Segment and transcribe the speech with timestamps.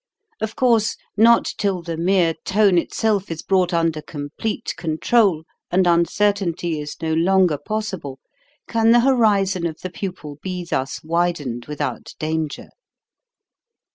[0.39, 6.79] Of course not till the mere tone itself is brought under complete control, and uncertainty
[6.81, 8.17] is no longer possible,
[8.67, 12.69] can the horizon of the pupil be thus widened without danger.